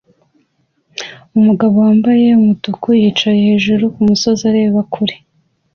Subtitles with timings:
[1.37, 5.15] Umugabo wambaye umutuku yicaye hejuru yumusozi areba kure